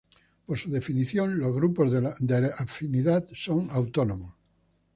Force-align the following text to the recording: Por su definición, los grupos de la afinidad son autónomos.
Por 0.47 0.57
su 0.57 0.71
definición, 0.71 1.37
los 1.37 1.53
grupos 1.53 1.91
de 1.93 2.01
la 2.01 2.15
afinidad 2.57 3.27
son 3.35 3.67
autónomos. 3.69 4.33